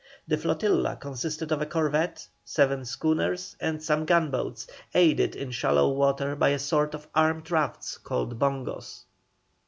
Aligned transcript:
The 0.27 0.35
flotilla 0.35 0.95
consisted 0.95 1.51
of 1.51 1.61
a 1.61 1.67
corvette, 1.67 2.27
seven 2.43 2.85
schooners, 2.85 3.55
and 3.59 3.83
some 3.83 4.05
gunboats, 4.07 4.65
aided 4.95 5.35
in 5.35 5.51
shallow 5.51 5.89
water 5.91 6.35
by 6.35 6.49
a 6.49 6.57
sort 6.57 6.95
of 6.95 7.07
armed 7.13 7.51
rafts 7.51 7.99
called 7.99 8.39
"bongos." 8.39 9.03